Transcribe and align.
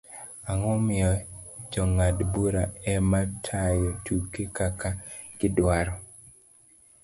ang'o 0.51 0.69
momiyo 0.75 1.11
jong'ad- 1.71 2.17
bura 2.31 2.63
ema 2.93 3.21
tayo 3.45 3.87
tuke 4.05 4.43
kaka 4.57 4.89
gidwaro? 5.39 5.95